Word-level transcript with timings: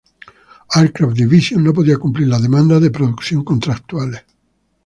Aircraft 0.77 1.15
Division 1.15 1.63
no 1.63 1.75
podía 1.75 1.97
cumplir 1.97 2.27
las 2.27 2.41
demandas 2.41 2.81
de 2.81 2.89
producción 2.89 3.43
contractuales. 3.43 4.25